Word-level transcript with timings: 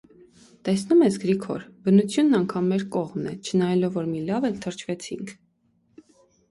Տեսնո՞ւմ 0.69 1.03
ես, 1.07 1.17
Գրիգոր, 1.23 1.67
բնությունն 1.89 2.39
անգամ 2.39 2.73
մեր 2.73 2.87
կողմն 2.97 3.29
է, 3.33 3.35
չնայելով 3.51 3.97
որ 4.01 4.09
մի 4.15 4.27
լավ 4.33 4.51
էլ 4.53 4.61
թրջվեցինք: 4.67 5.37